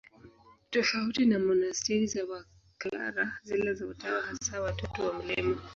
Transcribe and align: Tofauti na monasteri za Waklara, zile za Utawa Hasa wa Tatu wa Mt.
Tofauti 0.71 1.25
na 1.25 1.39
monasteri 1.39 2.07
za 2.07 2.25
Waklara, 2.25 3.39
zile 3.43 3.73
za 3.73 3.87
Utawa 3.87 4.21
Hasa 4.21 4.61
wa 4.61 4.73
Tatu 4.73 5.05
wa 5.05 5.13
Mt. 5.23 5.59